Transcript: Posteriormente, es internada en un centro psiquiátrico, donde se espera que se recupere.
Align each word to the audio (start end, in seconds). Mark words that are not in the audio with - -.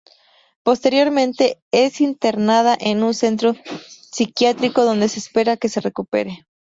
Posteriormente, 0.63 1.61
es 1.71 2.01
internada 2.01 2.75
en 2.81 3.03
un 3.03 3.13
centro 3.13 3.53
psiquiátrico, 4.11 4.83
donde 4.83 5.07
se 5.09 5.19
espera 5.19 5.57
que 5.57 5.69
se 5.69 5.79
recupere. 5.79 6.47